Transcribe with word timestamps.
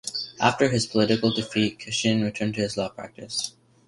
After 0.39 0.67
his 0.67 0.87
political 0.87 1.31
defeat, 1.31 1.77
Cashin 1.77 2.23
returned 2.23 2.55
to 2.55 2.61
his 2.61 2.75
law 2.75 2.89
practice. 2.89 3.53